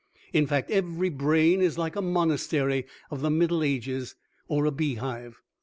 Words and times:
In 0.33 0.47
fact, 0.47 0.71
every 0.71 1.09
brain 1.09 1.61
is 1.61 1.77
like 1.77 1.95
a 1.95 2.01
monastery 2.01 2.87
of 3.11 3.21
the 3.21 3.29
Middle 3.29 3.61
Ages, 3.61 4.15
or 4.47 4.65
a 4.65 4.71
beehive. 4.71 5.39